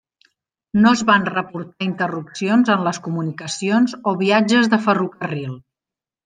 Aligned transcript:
No 0.85 0.93
es 0.99 1.01
van 1.09 1.27
reportar 1.33 1.85
interrupcions 1.87 2.71
en 2.77 2.81
les 2.87 3.01
comunicacions 3.09 3.95
o 4.13 4.15
viatges 4.23 4.71
de 4.73 4.81
ferrocarril. 4.89 5.55